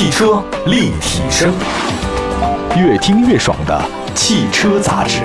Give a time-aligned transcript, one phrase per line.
[0.00, 1.52] 汽车立体声，
[2.74, 5.20] 越听越爽的汽车杂志。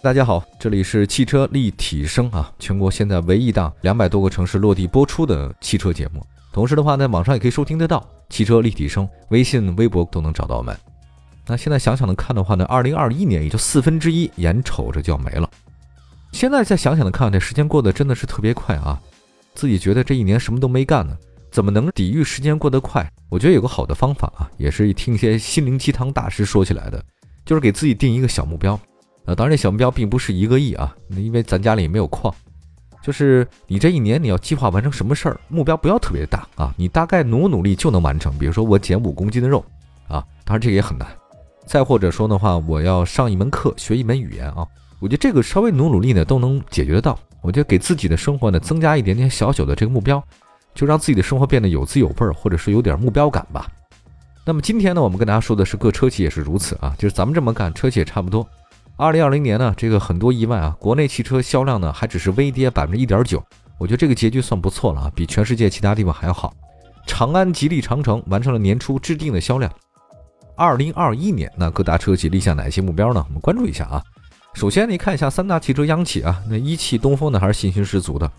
[0.00, 6.26] 大家好，这里是汽车立体声啊，全国现在唯一档两百多个城市落地播出的汽车节目。
[6.50, 8.02] 同时的话，在网上也可以收听得到。
[8.30, 10.74] 汽车立体声，微信、微博都能找到我们。
[11.46, 15.46] 那现在想想的看的话呢，二零二一年也就四分之一，眼瞅着就要没了。
[16.32, 18.98] 现在再想想的看，这时间过得真的是特别快啊！
[19.54, 21.14] 自己觉得这一年什么都没干呢，
[21.50, 23.10] 怎么能抵御时间过得快？
[23.28, 27.02] 我觉得有个好的方法啊，也是听一些心灵鸡汤大师说起来的，
[27.44, 28.78] 就是给自己定一个小目标。
[29.24, 32.34] 呃，当然这小目标并不是一个亿啊，因为咱家里也没有矿。
[33.02, 38.36] 就是你这一年你要计划完成什么事儿，目标不要特别大啊，你大概努努力就能完成。
[38.38, 39.64] 比如说我减五公斤的肉
[40.08, 41.06] 啊，当然这个也很难。
[41.64, 44.66] 再或者说的话，我要上一门课，学一门语言啊，
[45.00, 47.18] 我觉得这个稍微努努力呢都能解决得到。
[47.40, 50.22] 我觉得给自己的生活呢增加一点点小小的这个目标，
[50.78, 53.66] 就让自己的生活变得有滋有味儿，或者是有点目标感吧。
[54.44, 58.48] 那么今天呢，我们跟大家说的是各车企也是如此啊，就是咱们这么干，车企也差不多。
[58.96, 63.42] 二零二零年呢，这个很多意外啊，国内汽车销量呢还只是微跌百分之一点九，
[63.76, 66.54] 我觉得这个结局算不错了啊，比全世界其他地方还要好。
[67.08, 69.68] 长安、吉利、长城完成了年初制定的销量。
[70.54, 73.24] 二零二一年，那各大车企立下哪些目标呢？
[73.26, 74.00] 我们关注一下啊。
[74.54, 78.30] 首先，你看一下三大汽车央企啊，那一汽、东风呢还是信心十足的。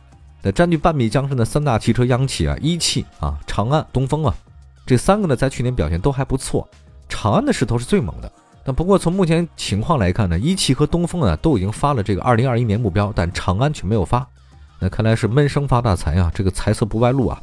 [0.42, 4.34] 那占据半壁江山的三大汽车央企啊，一汽啊、长安、东风啊，
[4.86, 6.68] 这三个呢在去年表现都还不错。
[7.10, 8.32] 长安的势头是最猛的。
[8.64, 14.26] 那不过从目前情况来看呢，一汽和东风啊都已经发了这个二零二一年目标，但长安却没有发。
[14.80, 17.42] 那看来是闷声发大财啊，这个财色不外露啊。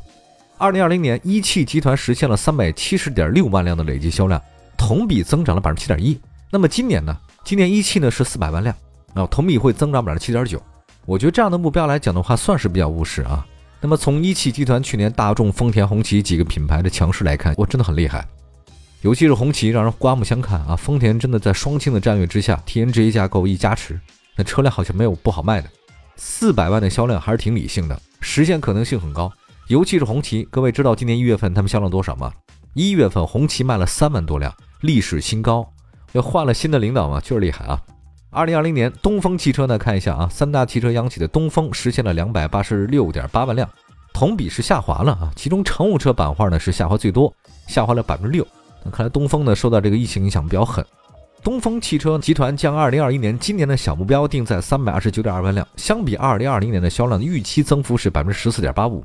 [0.56, 4.40] 二零二零年，一汽集团实现了三百七十点六万辆的累计销量。
[4.78, 6.18] 同比增长了百分之七点一。
[6.50, 7.16] 那么今年呢？
[7.44, 8.74] 今年一汽呢是四百万辆，
[9.14, 10.62] 啊，同比会增长百分之七点九。
[11.06, 13.46] 我觉得这样的目标来讲的话，算是比较务实啊。
[13.80, 18.26] 那么从一汽集团去年大众、丰田、红旗几个品牌的强势来看，我真的很厉害。
[19.02, 20.74] 尤其是红旗让人刮目相看啊。
[20.74, 24.00] 丰田真的在双擎的战略之下，TNGA 架构一加持，
[24.34, 25.70] 那车辆好像没有不好卖的。
[26.16, 29.30] 四百万的销量还是挺理性的，实现可能性很高。
[29.68, 32.32] 尤其是红旗，各位知道今年一月份他们销量多少吗？
[32.74, 34.52] 一月份红旗卖了三万多辆。
[34.80, 35.70] 历史新高，
[36.12, 37.80] 要换了新的领导嘛，就是厉害啊！
[38.36, 43.66] 二零二零年，东风汽车呢，看一下啊，三大汽车央企的东风实现了两百八十六点八万辆，
[44.12, 45.32] 同比是下滑了啊。
[45.34, 47.32] 其中乘务车板块呢是下滑最多，
[47.66, 48.46] 下滑了百分之六。
[48.84, 50.84] 那看来东风呢受到这个疫情影响比较狠。
[51.42, 59.02] 东风汽车集团将二零二一年今年的小目标定在三百二十九点二万辆，相比二零二零年的销量预期增幅是百分之十四点八五。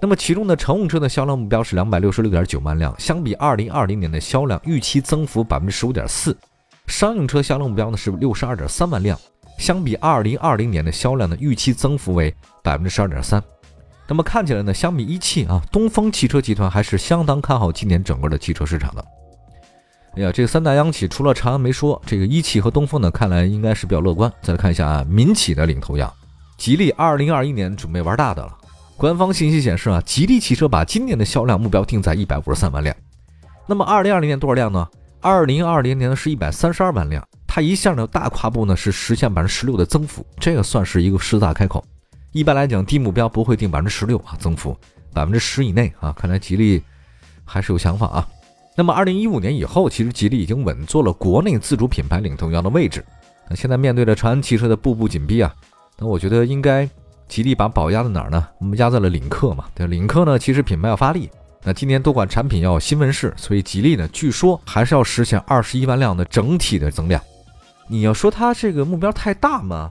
[0.00, 6.34] 那么其中的乘用车的销量目标是两百六十六点九万辆，相比二零二零年的销量预期增幅百分之十五点四。
[6.86, 9.18] 商用车销量目标呢是六十二点三万辆，
[9.58, 13.42] 相比二零二零年的销量呢预期增幅为百分之十二点三。
[14.08, 19.04] 那么看起来呢，相比一汽啊，东风汽车集团还是相当看好今年整个的汽车市场的。
[20.16, 24.32] 哎呀，这三大央企除了长安没说，这个一汽和东风呢，看来应该是比较乐观。
[24.40, 26.10] 再来看一下啊民企的领头羊，
[26.56, 28.56] 吉利二零二一年准备玩大的了。
[28.96, 32.94] 官方信息显示啊，吉利汽车把今年的销量目标定在一百五十三万辆。
[33.66, 34.88] 那么二零二零年多少辆呢？
[35.26, 37.20] 二零二零年呢是一百三十二万辆。
[37.48, 41.84] 它一下呢大跨步呢是实现百分之十六的增幅，这个算是一个狮子大开口。
[42.30, 44.76] 一般来讲，低目标不会定百分之十六啊，增幅
[45.12, 46.12] 百分之十以内啊。
[46.16, 46.80] 看来吉利
[47.44, 48.28] 还是有想法啊。
[48.76, 53.04] 那么二零一五年以后，其实吉利已经稳坐了国内自主品牌领头羊的位置。
[53.50, 55.52] 那现在面对着长安汽车的步步紧逼啊，
[55.98, 56.88] 那我觉得应该。
[57.26, 58.46] 吉利把宝压在哪儿呢？
[58.60, 59.64] 我们压在了领克嘛。
[59.74, 61.28] 对，领克呢，其实品牌要发力。
[61.66, 67.20] 那今年多款产品要有新问世，所以吉利呢，据说还是要实现二十一万辆的整体的增量。
[67.88, 69.90] 你要说它这个目标太大吗？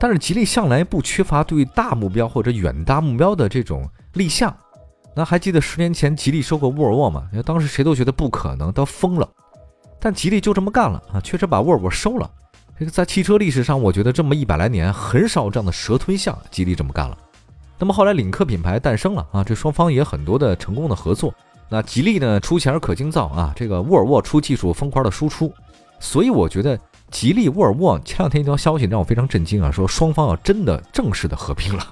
[0.00, 4.52] 但是吉利向来不缺乏对大目标或者远大目标的这种立项。
[5.14, 7.28] 那还记得十年前吉利收购沃尔沃吗？
[7.30, 9.28] 因为当时谁都觉得不可能，都疯了。
[10.00, 12.28] 但吉利就这么干了啊，确实把沃尔沃收了。
[12.76, 17.16] 这个在汽车历史上，我觉得这么一百来年很少这样的蛇吞象，吉利这么干了。
[17.78, 21.32] 那么后来领克品牌诞生了啊，这双方也很多的成功的合作。
[21.68, 25.52] 那吉利呢出钱可精造啊，这个沃尔沃出技术疯狂的输出。
[26.00, 26.78] 所以我觉得
[27.10, 31.86] 吉利沃尔沃前两天一条消息让我非常震惊啊，说双方要真的正式的合并了。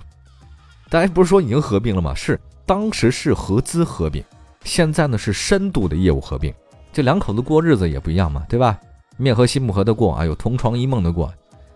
[0.89, 2.15] 大家不是说已经合并了吗？
[2.15, 4.23] 是当时是合资合并，
[4.65, 6.53] 现在呢是深度的业务合并。
[6.93, 8.79] 这两口子过日子也不一样嘛，对吧？
[9.17, 11.33] 面和心不和的过啊，有同床异梦的过。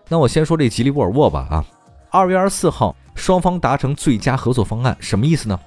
[0.07, 1.65] 那我先说这吉利沃尔沃吧啊，
[2.13, 5.57] 二月二十四号，双方达成最佳合作方案，什么意思呢？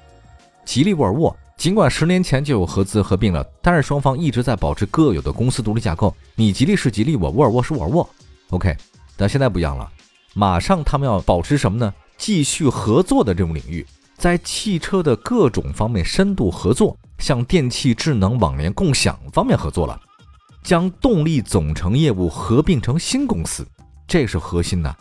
[0.63, 6.15] 吉利沃尔沃尽管十年前就有合资合并了，但是双方一直在保持各有的公司独立架构。
[6.35, 8.07] 你吉利是吉利，我沃尔沃是沃尔沃
[8.51, 8.77] ，OK。
[9.17, 9.91] 但现在不一样了，
[10.35, 11.95] 马上他们要保持什么呢？
[12.19, 13.87] 继续合作的这种领域，
[14.19, 19.99] 在汽车的各种方面深度合作，向电气智能网联共享方面合作了，
[20.63, 23.67] 将动力总成业务合并成新公司，
[24.07, 24.95] 这是核心的，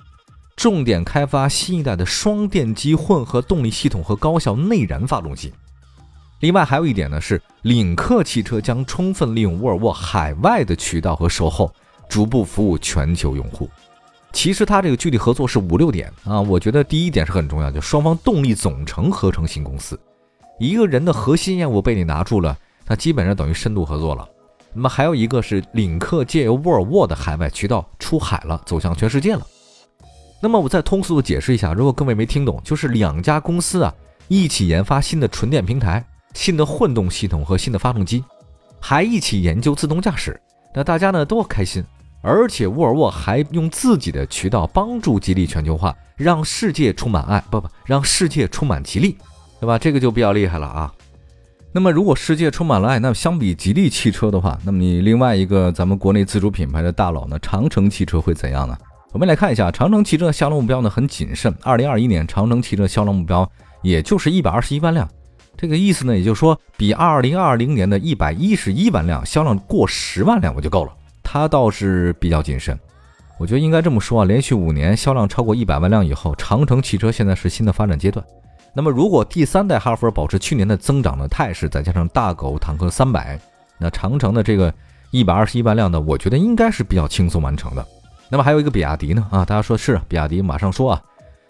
[0.55, 5.53] 重点开发新一代的双电机混合动力系统和高效内燃发动机。
[6.39, 11.73] 另外还有一点呢，是领克汽车将充分利用沃尔沃海外的渠道和售后，
[12.09, 13.69] 逐步服务全球用户。
[14.33, 19.97] 其实它这个具体合作是五六点啊，我觉得第一点是很重要，就双方动力总成合成新公司，
[20.59, 22.57] 一个人的核心业务被你拿住了，
[22.87, 24.27] 那基本上等于深度合作了。
[24.73, 29.47] 那么还有一个是领克借由沃尔沃的海外渠道出海了，走向全世界了。
[30.43, 33.93] 那么我再通俗的解释一下，如果各位没听懂，就是两家公司啊
[34.27, 36.03] 一起研发新的纯电平台。
[36.33, 38.21] 新的混动系统和新的发动机，
[38.81, 40.37] 还一起研究自动驾驶，
[40.75, 41.81] 那大家呢都开心。
[42.21, 49.15] 而且沃尔沃还用自己的渠道帮助吉利全球化，让世界充满爱，不不，让世界充满吉利，
[49.61, 49.79] 对吧？
[49.79, 50.93] 这个就比较厉害了啊。
[51.71, 58.77] 那么如果世界充满了爱，那相比吉利汽车的话，那么你另外一个咱们国内自主品牌的大佬呢，长城汽车会怎样呢？
[59.13, 63.47] 我们来看一下，长城汽车的销量目标呢很谨慎，二零二一年长城汽车销量目标
[63.83, 65.07] 也就是一百二十一万辆。
[65.55, 70.91] 这个意思呢，也就是说，比二零二零年的一百一十一万辆销量过十万辆我就够了。
[71.21, 72.75] 它倒是比较谨慎，
[73.37, 78.25] 我觉得应该这么说啊，连续五年销量超过一百万辆以后，长城汽车现在是新的发展阶段。
[78.73, 83.39] 那么，如果第三代哈弗保持去年的增长的态势，再加上大狗坦克三百，
[83.77, 84.73] 那长城的这个
[85.11, 87.87] 一百二十一万辆呢，我觉得应该是比较轻松完成的。
[88.33, 90.99] 那么还有一个比亚迪呢，啊，大家说是比亚迪，马上说啊。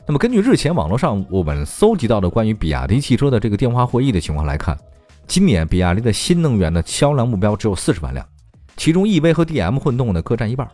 [0.06, 4.78] 那么根据日前网络上我们搜集到的关于比亚迪汽车的这个电话会议的情况来看，
[5.26, 8.28] 今年比亚迪的新能源的销量目标只有四十万辆，
[8.76, 10.70] 其中 EV 和 DM 混动呢各占一半。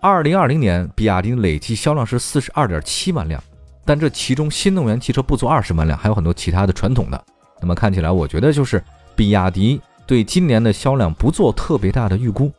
[0.00, 3.38] 二零二零年比亚迪累计销量是四十二点七万辆，
[3.84, 7.24] 但这其中新能源汽车不足二十万辆，还有很多其他的传统的。
[7.60, 8.82] 那么看起来，我觉得就是
[9.14, 12.50] 比亚迪对今年的销量不做特别大的预估，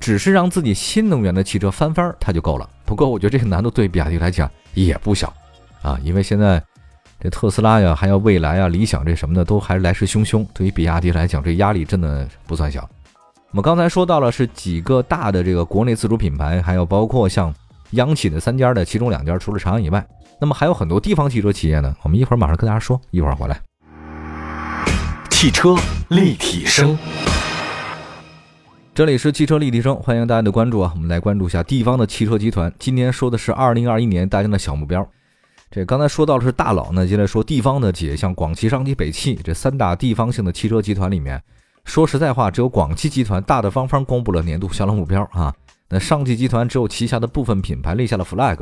[0.00, 2.68] 只是让自己新能源的汽车翻番它就够了。
[2.84, 5.32] 不过我觉得这个难度对比亚迪来讲也不小。
[5.82, 6.62] 啊，因为现在
[7.20, 10.46] 这特斯拉呀，还有蔚来啊、理想这什么的，都还是来势汹汹。
[10.52, 12.88] 对于比亚迪来讲，这压力真的不算小。
[13.50, 17.54] 我们刚才说到了是几个大的这个国内自主品牌，还有包括像
[17.90, 20.06] 央企的三家的，其中两家除了长安以外，
[20.40, 21.94] 那么还有很多地方汽车企业呢。
[22.02, 23.60] 我们一会儿马上跟大家说，一会儿回来。
[25.30, 25.74] 汽车
[26.08, 26.96] 立体声，
[28.92, 30.92] 这里是汽车立体声，欢迎大家的关注啊！
[30.96, 32.70] 我们来关注一下地方的汽车集团。
[32.76, 35.08] 今天说的是二零二一年大家的小目标。
[35.70, 41.40] 这刚才说到的是大佬呢，接着说地方的企业，像广汽、上汽、北汽这三大地方性的汽车集团里面，
[41.84, 45.54] 说实在话，只有广汽集团大大方方公布了年度销量目标啊。
[45.88, 48.58] 那上汽集团只有旗下的部分品牌立下了 flag。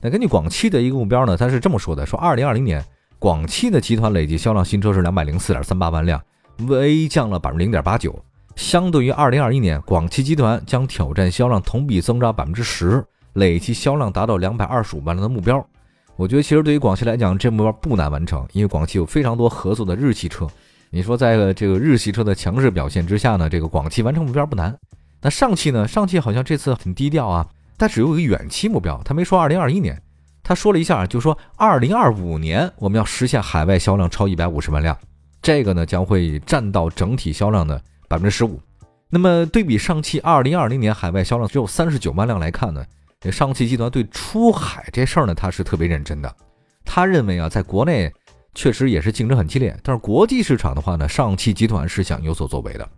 [0.00, 2.84] 那根据广汽的一个目标呢，它是这么说的：说二零二零年
[3.20, 6.20] 广汽的集团累计销量新车是两百零四点三八万辆，
[6.66, 8.20] 微降了百分之零点八九。
[8.60, 13.02] 相对于二零二一年，广汽集团将挑战销量同比增长百分之十，
[13.32, 15.66] 累计销量达到两百二十五万辆的目标。
[16.14, 20.46] 我觉得其实对于广汽来讲，这目标不难完成，因为广汽有非常多合作的日系车。
[20.90, 24.76] 你说在这个日系车的强势表现之下呢，这个广汽完成目标不难。
[25.22, 25.88] 那上汽呢？
[25.88, 27.48] 上汽好像这次很低调啊，
[27.78, 29.98] 它只有一个远期目标，它没说二零二一年，
[30.42, 34.94] 他说了一下，就说二零二五年我们要实现海外销量超一百五十万辆，
[35.40, 38.60] 这个呢将会占到整体销量的百分之十五。
[39.08, 42.84] 那么对比上汽二零二零年海外销量只有三十九万辆来看呢？
[43.20, 46.36] 这上汽集团对出海这事儿呢，他是特别认真的。
[46.84, 48.12] 他认为啊，在国内
[48.52, 52.88] 确实也是竞争很激烈，但是国际市场的话呢，上汽集团是想有所作为的。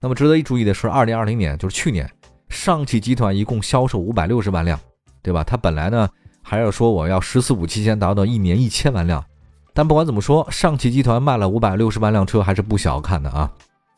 [0.00, 2.10] 那么值得一注意的是，二零二零年就是去年，
[2.48, 4.80] 上汽集团一共销售五百六十万辆，
[5.22, 5.44] 对吧？
[5.44, 6.08] 他本来呢
[6.42, 9.22] 还要说我要“十四五”期间达到一年一千万辆，
[9.74, 13.50] 但不管怎么说，上汽集团卖了五百六十万辆车还是不小看的啊。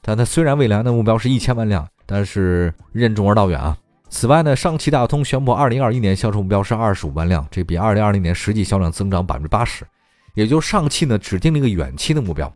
[0.02, 3.76] 但它虽然未来的目标是一千万辆，但是任重而道远啊。
[4.09, 9.87] 此外呢，上汽大通宣布，二零二一年销售目标是二十五万辆，这比二零二零年实际销量增长百分之八十。
[10.35, 12.52] 也就上汽呢，只定了一个远期的目标，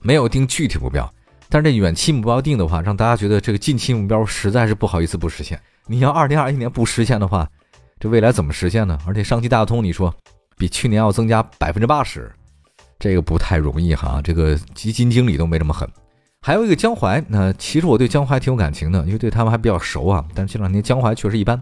[0.00, 1.08] 没有定具体目标。
[1.48, 5.60] 但是这远期目标定的话，让大家觉得这个近期目标实在是不好意思不实现。
[5.86, 7.48] 你要二零二一年不实现的话，
[8.00, 8.98] 这未来怎么实现呢？
[9.06, 10.12] 而且上汽大通，你说
[10.56, 12.32] 比去年要增加百分之八十，
[12.98, 14.20] 这个不太容易哈。
[14.24, 15.88] 这个基金经理都没这么狠。
[16.46, 20.22] 还有一个江淮，那其实我对江淮挺有感情的，因为对他们还比较熟啊。
[20.34, 21.58] 但是这两年江淮确实一般。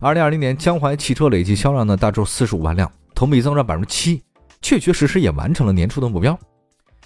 [0.00, 4.20] 二零二零年江淮汽车累计销量呢，大致四十五万辆，同比增长百分之七，
[4.60, 6.36] 确确实实也完成了年初的目标。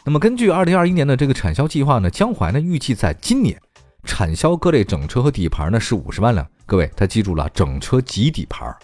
[0.02, 3.60] 那么根据二零二一年的这个产销计划呢，江淮呢预计在今年
[4.04, 6.46] 产销各类整车和底盘呢是五十万辆。
[6.64, 8.74] 各位他记住了，整车及底盘。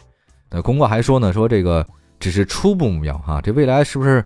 [0.51, 1.87] 那公告还说呢，说这个
[2.21, 4.23] 只是初步目标啊，这未来是不是？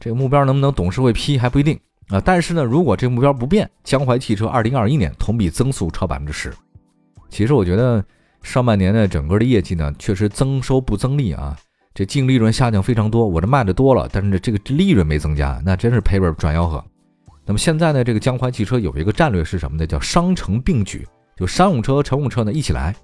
[0.00, 2.20] 这个目标能不能董事会批还不一定啊。
[2.20, 6.52] 但是呢，如果这个目标不变，江淮汽车二零二一年同比增速超百分之十。
[7.28, 8.04] 其实我觉得
[8.42, 11.56] 上半年的整个的业绩呢，确实增收不增利啊，
[11.94, 13.26] 这净利润下降非常多。
[13.26, 16.84] 我这卖的多了，但是这个利润没增加，那真是赔本赚吆喝。
[17.46, 19.86] 那么现在呢，这个江淮汽车有一个战略是什么呢？
[19.86, 21.06] 叫商城并举，
[21.36, 22.94] 就商用车和、乘用车呢一起来。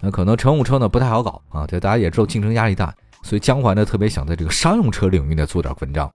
[0.00, 6.10] 那可能乘用车呢不太好搞啊，这大家也知道竞争压力大，所以江淮呢特别想在这个商用车领域呢做点文章。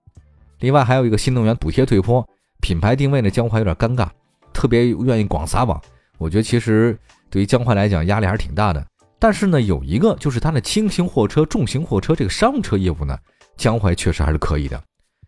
[0.60, 2.26] 另外还有一个新能源补贴退坡，
[2.60, 4.08] 品牌定位呢江淮有点尴尬，
[4.52, 5.80] 特别愿意广撒网。
[6.16, 6.98] 我觉得其实。
[7.32, 8.84] 对于江淮来讲，压力还是挺大的。
[9.16, 13.16] 但是呢，有一个就是它的轻型货车、重型货车这个商用车业务呢，
[13.56, 14.82] 江淮确实还是可以的，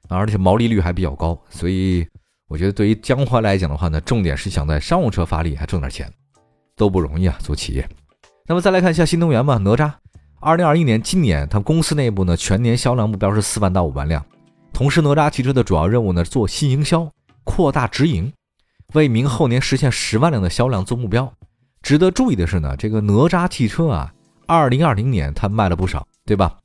[0.09, 1.41] 而且毛利率还比较高。
[1.49, 2.05] 所以
[2.49, 6.13] 我觉得对于江淮来讲的话呢，重点是想在商用车发力，还挣点钱，
[6.75, 7.89] 都不容易啊，做企业。
[8.49, 9.93] 那么再来看一下新能源吧，哪吒，
[10.41, 14.27] 二零二一年今年它公司内部呢全年销量目标是四万到五万辆。
[14.73, 17.09] 同时，哪吒汽车的主要任务呢做新营销，
[17.45, 18.33] 扩大直营，
[18.95, 21.33] 为明后年实现十万辆的销量做目标。
[21.83, 24.13] 值得注意的是呢，这个哪吒汽车啊，
[24.47, 26.57] 二零二零年它卖了不少，对吧？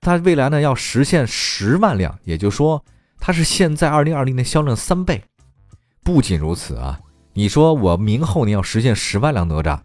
[0.00, 2.82] 它未来呢要实现十万辆，也就是说
[3.18, 5.22] 它是现在二零二零年销量三倍。
[6.04, 7.00] 不仅如此啊，
[7.32, 9.78] 你说我明后年要实现十万辆哪吒，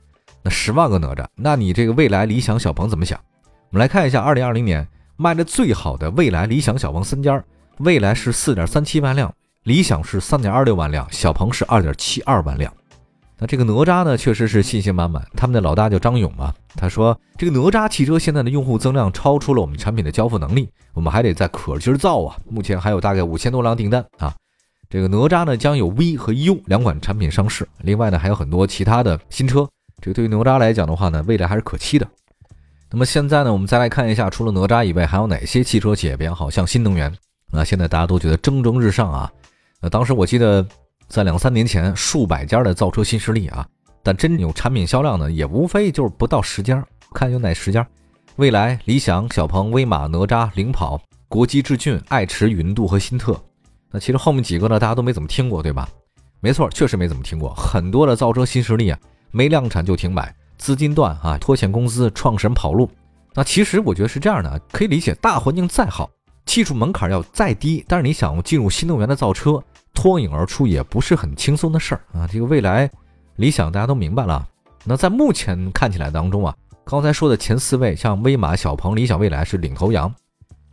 [0.44, 3.20] 那十万个哪吒，那你这个未来理想小鹏怎么想？
[3.72, 7.44] 我们来看一下二零二零年卖的最好的未来理想小鹏三家，
[7.84, 9.34] 未来是四点三七万辆，
[9.64, 12.72] 理想是三点二六万辆，小鹏是二点七二万辆。
[13.40, 15.26] 那这个哪吒呢，确实是信心满满。
[15.36, 22.38] 他们的老大叫张勇嘛，他说这个哪吒汽车现在的用户增量超出了我们产品的交付能力，我们还得再可劲儿造啊。
[22.48, 24.32] 目前还有大概五千多辆订单啊。
[24.88, 29.68] 这个哪吒呢将有 V 和 U 两款产品上市，另外呢还有很多其他的新车。
[30.00, 32.08] 这个对于哪吒来讲的话呢，未来还是可期的。
[32.92, 36.48] 那么现在呢，我们再来看一下，除了哪吒以外，还有哪些汽车企业比较好？
[36.48, 37.12] 像新能源
[37.52, 39.32] 那，现在大家都觉得蒸蒸日上啊。
[39.82, 40.66] 那当时我记得。
[41.12, 43.68] 在两三年前，数百家的造车新势力啊，
[44.02, 46.82] 但真有产品销量呢，也无非就是不到十家。
[47.14, 47.86] 看有哪十家？
[48.38, 53.38] 未来、理想、小鹏、威马、哪吒、领跑、国际致俊、爱驰、云度和新特。
[53.92, 55.86] 那其实后面几个呢，大家都没怎么听过，对吧？
[56.40, 57.54] 没错，确实没怎么听过。
[57.56, 58.98] 很多的造车新势力啊，
[59.32, 62.90] 没量产就停摆，资金断啊，拖欠工资，创始人跑路。
[63.34, 66.10] 那其实我觉得是这样的，可以理解，大环境再好，
[66.52, 69.64] 技术门槛要再低，但是你想进入新能源的造车。
[69.94, 72.28] 脱颖而出也不是很轻松的事儿啊！
[72.30, 72.92] 这个未来
[73.38, 74.46] 理想大家都明白了。
[74.84, 76.54] 那在目前看起来当中啊，
[76.84, 80.14] 刚才说的前四位，像威马、小鹏、理想、蔚来是领头羊，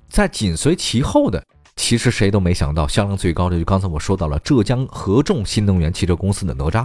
[0.09, 1.41] 在紧随其后的，
[1.77, 6.85] 其实谁都没想到销量最高的，就刚才我说到了浙江合众新能源汽车公司的哪吒，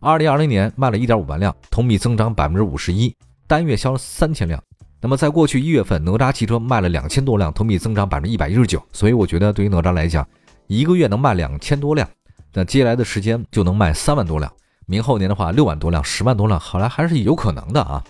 [0.00, 3.14] 二零二零年卖了一点五万辆，同比增长百分之五十一，
[3.46, 4.60] 单月销三千辆。
[5.00, 8.82] 那么在过去一月份，哪吒汽车卖了两千多辆，同比增长百分之一百一十九。
[8.92, 10.26] 所以我觉得对于哪吒来讲，
[10.66, 12.08] 一个月能卖两千多辆，
[12.52, 14.52] 那接下来的时间就能卖三万多辆。
[14.86, 18.02] 明后年的话，六万多辆、十万多辆，好来还是有可能的啊。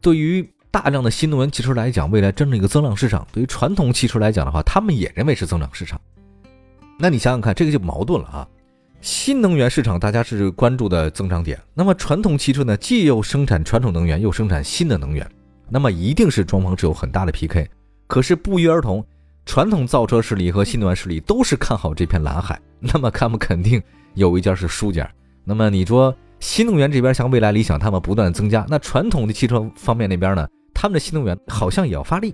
[0.00, 6.00] 对于大量的新能源汽车来讲，未来真是一个增长市场；对于传统汽车来讲的话，他们也认为是增长市场。
[6.98, 8.48] 那你想想看，这个就矛盾了啊。
[9.00, 15.28] 新能源市场大家是关注的增长点，那么传统汽车呢，既又生产传统能源，又生产新的能源，
[15.68, 17.68] 那么一定是双方是有很大的 PK。
[18.06, 19.04] 可是不约而同。
[19.44, 23.82] 传统造车势力和新能源势力都是看好这片蓝海， 那么他们肯定
[24.14, 25.10] 有一家是输家。
[25.42, 32.32] 那么你说新能源这边像未来、理想，他们不断增加，那传统的汽车方面那边呢，他们的新能源好像也要发力，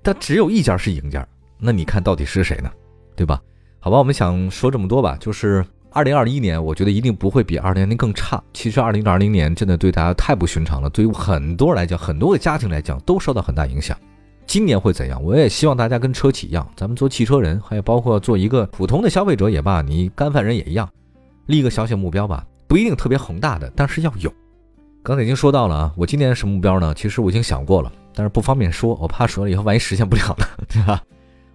[0.00, 1.26] 但只有一家是赢家。
[1.58, 2.70] 那你看到底是谁呢？
[3.16, 3.42] 对吧？
[3.80, 8.42] 好吧，我们想说这么多吧，就是二零二一年，我觉得一定不会比二零二零更差。
[8.52, 13.96] 其实二零二零年真的对大家太不寻常了，对于很多人来讲，很多个家庭来讲都受到很大影响。
[14.44, 15.22] 今年会怎样？
[15.22, 20.88] 我也希望大家跟车企一样，咱们做汽车人，还有包括做一个普通的消费者也罢，你干饭人也一样，
[21.46, 24.32] 立个小小目标吧，不一定特别宏大的，但是要有。
[25.04, 26.92] 刚才已经说到了啊，我今年什么目标呢？
[26.94, 31.00] 其实我已经想过了，但是不方便说，我怕说了以后万一实现不了了，对吧？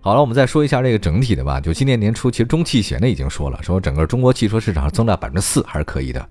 [0.01, 1.59] 好了，我们再说一下这个整体的吧。
[1.59, 6.25] 就今年年初，其实中汽协呢已经说了，说整个中国汽车市场增长百分之四还是可以的。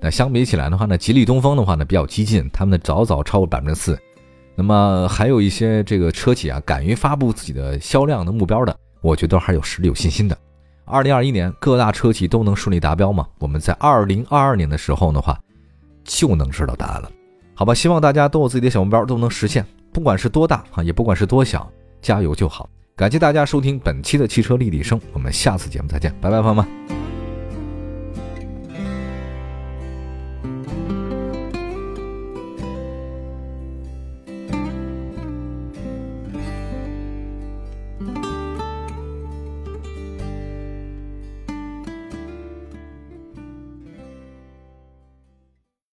[0.00, 3.96] 那相比起来的话呢，吉利东风的话呢比较激进，他们的早早超过百分之四。
[4.56, 10.36] 那么还有一些这个车企啊，敢于发布自己的销量的目标的，我觉得还有实力、有信心的。
[10.84, 13.24] 二零二一年各大车企都能顺利达标吗？
[13.38, 15.38] 我们在二零二二年的时候的话，
[16.02, 17.10] 就能知道答案了。
[17.54, 21.70] 好吧，希望大家都有自己的小目标，都能实现，不管是多大啊，也不管是多小，
[22.02, 22.68] 加油就好。
[22.94, 27.01] 感谢大家收听本期的汽车立体声，我们下次节目再见，拜拜，朋友们。